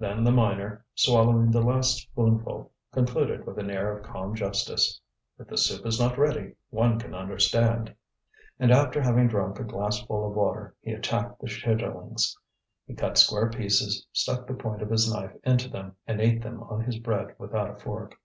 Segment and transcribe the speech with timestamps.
[0.00, 5.00] Then the miner, swallowing the last spoonful, concluded, with an air of calm justice:
[5.38, 7.94] "If the soup is not ready, one can understand."
[8.58, 12.36] And after having drunk a glassful of water, he attacked the chitterlings.
[12.84, 16.64] He cut square pieces, stuck the point of his knife into them and ate them
[16.64, 18.18] on his bread without a fork.